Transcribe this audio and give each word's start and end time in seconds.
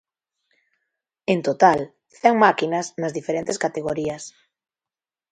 En 1.33 1.39
total, 1.47 1.79
cen 2.19 2.35
máquinas 2.45 2.87
nas 3.01 3.15
diferentes 3.17 3.57
categorías. 3.63 4.23